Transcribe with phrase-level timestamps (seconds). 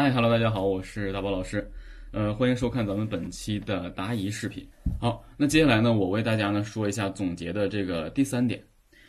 [0.00, 1.68] 嗨哈喽，大家好，我是大宝老师，
[2.12, 4.64] 呃，欢迎收看咱们本期的答疑视频。
[5.00, 8.62] 好，那接下来呢，我为大家呢说一下总结的这个第三点。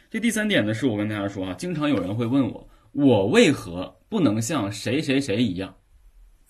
[0.09, 5.71] 这第三点呢，是我跟大家说啊，经常有人会问我，我为何不能像谁谁谁一样？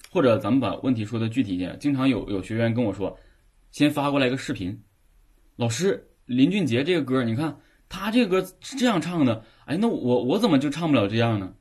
[0.09, 3.19] 或者咱们把问题说的具体一点，经常有有学员跟我说，
[3.71, 4.81] 先发过来一个视频，
[5.57, 7.53] 老师林俊杰这个歌，你看
[7.89, 11.53] 他这个歌是这样唱的，哎，那我我怎么就唱不了这样呢？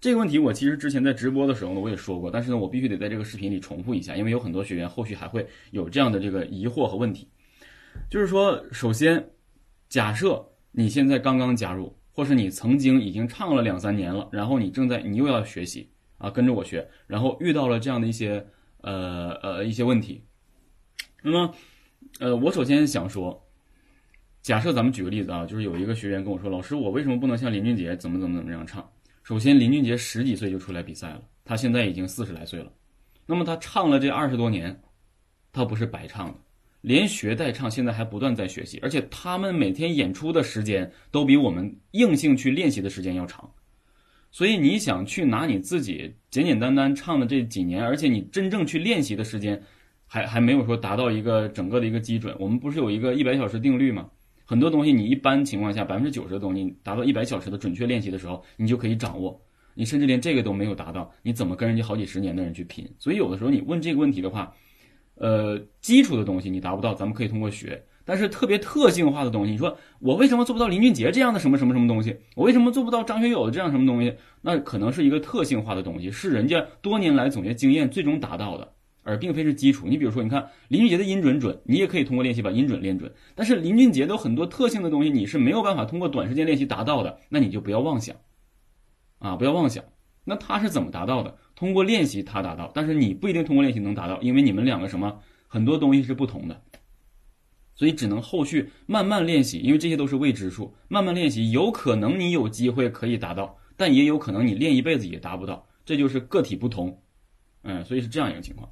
[0.00, 7.28] 这个问题我其实之前在直播的时候呢，我也说过，但是呢，我必须得在这个视频里重复一下，因为有很多学员后续还会有这样的这个疑惑和问题。
[8.08, 9.30] 就是说，首先，
[9.90, 10.42] 假设
[10.72, 18.46] 你现在刚刚加入，或是你曾经已经唱了两三年了，然后你正在你又要学习啊，跟着我学，然后遇到了这样的一些
[18.80, 20.24] 呃呃一些问题，
[21.22, 21.54] 那么
[22.20, 23.46] 呃，我首先想说，
[24.40, 28.90] 假设咱们举个例子啊，就是有一个学员跟我说，老师，我为什么不能像林俊杰怎么怎么怎么样唱？
[29.22, 32.72] 首先，林俊杰十几岁就出来比赛了，他现在已经四十来岁了。
[33.26, 34.80] 那么他唱了这二十多年，
[35.52, 36.34] 他不是白唱的，
[36.80, 43.48] 连学带唱，现在还不断在学习，而且他们每天演出的时间都比我们硬性去练习的时间要长。
[44.32, 49.60] 所以你想去拿你自己简简单单唱的这几年，而且你真正去练习的时间，
[50.06, 52.34] 还还没有说达到一个整个的一个基准。
[52.38, 54.08] 我们不是有一个一百小时定律吗？
[54.50, 59.40] 很多东西，你一般情况下百分之九十的东西达到一百小时的准确练习的时候，你就可以掌握。
[59.74, 62.84] 你甚至连这个都没有达到，你怎么跟人家好几十年的人去拼？
[62.98, 64.52] 所以有的时候你问这个问题的话，
[65.14, 67.80] 呃，基础的东西你达不到，咱们可以通过学。
[68.04, 72.16] 但是特别特性化的东西，你说我为什么做不到林俊杰这样的什么什么什么东西？
[72.34, 74.12] 我为什么做不到张学友的这样什么东西？
[74.42, 78.72] 那可能是一个特性化的东西，是人家多年来总结经验最终达到的。
[79.02, 79.86] 而并非是基础。
[79.86, 83.12] 你比如说，你看林俊杰的音准准，你也可以通过练习把音准练准。
[83.34, 87.18] 但是林俊杰的很多特性的东西，你是没有办法通过短时间练习达到的。
[87.28, 88.16] 那你就不要妄想，
[89.18, 89.84] 啊，不要妄想。
[90.24, 91.38] 那他是怎么达到的？
[91.56, 96.62] 通过练习他达到，但是你不一定通过练习能达到，因为你们两个什么很多东西是不同的，
[97.74, 100.74] 所以只能后续慢慢练习，因为这些都是未知数。
[100.88, 105.66] 慢慢练习，有可能你有机会可以达到，但也有可能你练一辈子也达不到。
[105.84, 107.02] 这就是个体不同，
[107.62, 108.70] 嗯，所以是这样一个情况。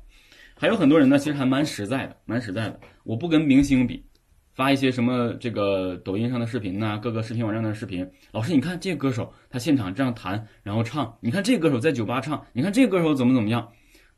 [0.60, 2.80] 还有很多人呢，其实还蛮实在的，蛮实在的。
[3.04, 4.04] 我不跟明星比，
[4.52, 8.10] 发一些什么这个抖音上的视频呐，各个视频网站的视频。
[8.32, 13.68] 老师，你看这歌手他现场这样弹，然后唱，你看这歌手在酒吧唱，你看这歌手怎么怎么样，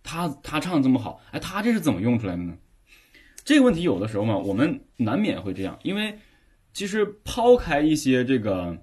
[0.03, 2.57] 他他唱这么好，哎，他这是怎么用出来的呢？
[3.45, 6.19] 这个问题有的时候嘛，我们难免会这样，因为
[6.73, 8.75] 其实抛开一些这个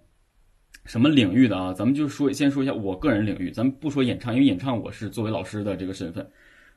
[0.85, 6.29] 什么领域的啊，咱们就说先说一下我个人领域，咱们不说演唱，因为演唱我是作为老师的这个身份，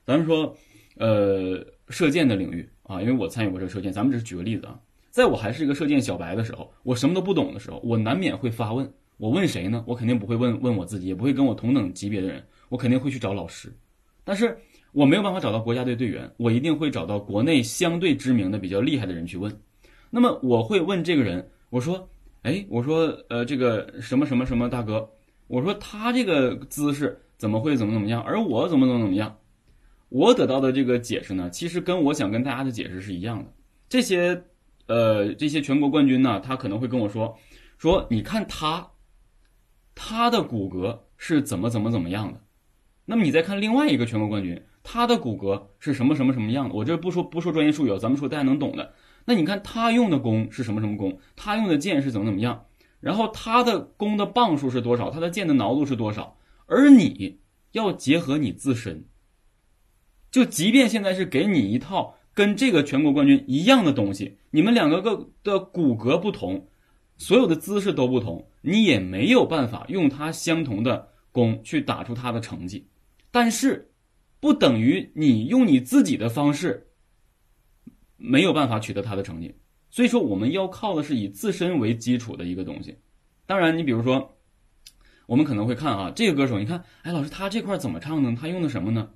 [0.07, 0.57] 咱们说。
[1.01, 4.79] 呃，射箭的领域啊，因为我参与过这个射箭，咱们只是举个例子啊。
[5.11, 8.87] 在我还是一个射箭小白的时候，我什么都不懂的时候，我难免会发问。
[9.17, 9.83] 我问谁呢？
[9.87, 13.75] 我肯定不会问问我自己，也不会跟我同等级别的人，我肯定会去找老师。
[14.25, 14.57] 但是
[14.93, 19.51] 我没有办法找到国家队队员，我一定会找到国内相对知名的、比较厉害的人去问。
[20.11, 22.07] 那么我会问这个人，我说
[22.45, 25.09] ：“哎，我说，呃，这个什么什么什么大哥，
[25.47, 29.35] 我说他这个姿势怎么会怎么怎么样，而我怎么怎么怎么样？”
[30.11, 33.53] 我得到的这个解释呢，其实跟我想跟大家的解释是一样的。
[33.89, 34.45] 这些，
[34.87, 37.39] 呃，这些全国冠军呢，他可能会跟我说，
[37.79, 38.91] 说你看他，
[39.95, 42.41] 他的骨骼是怎么怎么怎么样的。
[43.05, 46.75] 那么你再看另外一个全国冠军，他的骨骼是什么什么什么样的？
[46.75, 48.93] 我这不说不说专业术语，咱们说大家能懂的。
[49.27, 51.21] 那你看他用的弓是什么什么弓？
[51.37, 52.67] 他用的箭是怎么怎么样？
[52.99, 55.09] 然后他的弓的磅数是多少？
[55.09, 56.37] 他的箭的挠度是多少？
[56.67, 57.39] 而你
[57.73, 59.05] 要结合你自身。
[60.31, 66.69] 就即便现在是给你一套跟这个全国冠军一样的东西，你们两个个的骨骼不同，
[67.19, 72.87] 所有的姿势都不同，你也没有办法用他相同的弓去打出他的成绩。
[73.31, 73.91] 但是，
[74.41, 76.89] 不等于你用你自己的方式
[78.17, 79.55] 没有办法取得他的成绩。
[79.91, 82.97] 所以说，我们要靠的是以自身为基础的一个东西。
[83.47, 84.37] 当然，你比如说，
[85.27, 88.37] 我们可能会看啊，这个歌手，你看，哎，老师他这块怎么唱呢？
[88.41, 89.11] 他用的什么呢？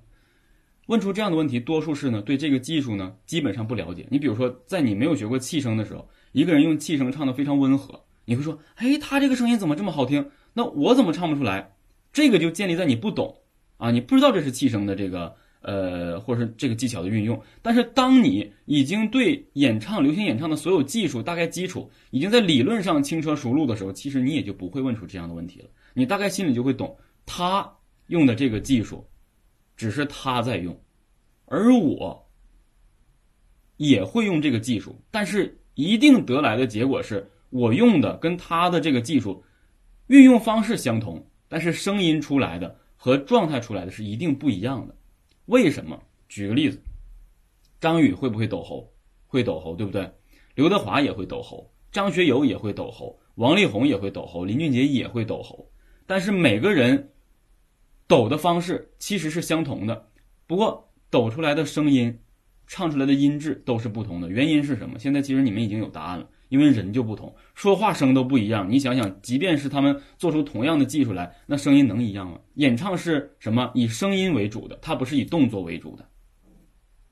[0.87, 4.07] 问出这样的问题，多数是呢对这个技术呢基本上不了解。
[4.11, 10.29] 你比如说，在你没有学过气声的时候，一个人用气声唱的非常温和，你会说：“哎，他这个声音怎么这么好听？
[10.53, 11.71] 那我怎么唱不出来？”
[12.13, 13.35] 这个就建立在你不懂
[13.77, 17.41] 啊，你不知道这是气声的这个呃，或者是这个技巧的运用。
[17.61, 25.65] 但是当你已经对演唱流行演唱的所有技术大概基础已经在理论上轻车熟路的时候，其实你也就不会问出这样的问题了。
[25.93, 26.95] 你大概心里就会懂，
[27.25, 27.69] 他
[28.07, 29.03] 用的这个技术。
[29.75, 30.79] 只是他在用，
[31.45, 32.27] 而我
[33.77, 39.43] 也会用这个技术，但是一定得来的结果是我用的跟他的这个技术
[40.07, 44.95] 运用方式相同，但是声音出来的和状态出来的是一定不一样的。
[45.45, 46.01] 为什么？
[46.27, 46.79] 举个例子，
[47.79, 48.91] 张宇会不会抖喉？
[49.27, 50.09] 会抖喉，对不对？
[50.55, 55.69] 刘德华也会抖喉，张学友也会抖喉，王力宏也会抖喉，林俊杰也会抖喉。
[56.07, 57.11] 但是每个人
[58.07, 60.07] 抖的方式其实是相同的，
[60.47, 62.19] 不过抖出来的声音、
[62.67, 64.29] 唱出来的音质都是不同的。
[64.29, 64.99] 原因是什么？
[64.99, 68.69] 现在其实你们已经有答案了，因为人就不同，说话声都不一样。
[68.69, 72.39] 你想想，即便是他们做出同样的技术来，那声音能一样吗？
[72.55, 73.71] 演唱是什么？
[73.73, 76.05] 以声音为主的，它不是以动作为主的。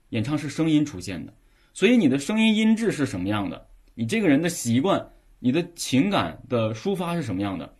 [0.09, 1.33] 演唱是声音出现的。
[1.73, 3.65] 所以你的声音音质是什么样的？
[3.95, 5.09] 你这个人的习惯、
[5.39, 7.73] 你的情感的抒发是什么样的？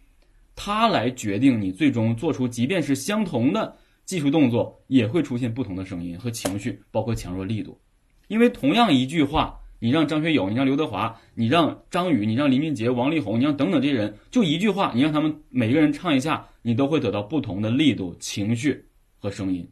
[0.56, 7.80] 它来决定你最终做出，即便是相同的技术动作，也会出现不同的声音和情绪，包括强弱力度。
[8.28, 18.86] 因为同样一句话，你让张学友，你让刘德华，你让张宇，你让林俊杰、王力宏，你让等等这些人，就一句话，你让他们每个人唱一下，你都会得到不同的力度、情绪
[19.18, 19.68] 和声音。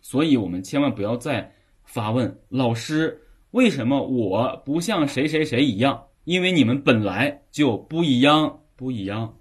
[0.00, 1.52] 所以我们千万不要再
[1.84, 3.20] 发问老师。
[3.50, 6.04] 为什么我不像谁谁谁一样？
[6.24, 9.34] 因为你们本来就不一样，不一样，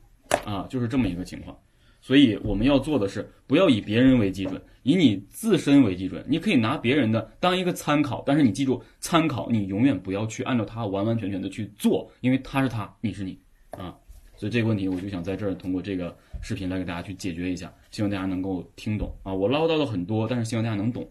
[0.46, 1.58] 啊，就是这么一个情况。
[2.02, 6.24] 所以我们要做的是，不要以别人为基准，以你自身为基准。
[6.28, 13.38] 你可以拿别人的当一个参考，但是你记住，参考你永远不要去按照他完完全全的去做，因为他是他，你是你，
[13.72, 13.94] 啊。
[14.38, 19.34] 所以这个问题，我就想在这儿通过这个视频来给大家去解决一下，希望大家能够听懂啊。
[19.34, 21.10] 我唠叨了很多，但是希望大家能懂。